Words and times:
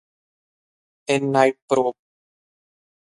In 1.15 1.29
Night 1.31 1.59
Probe! 1.67 1.99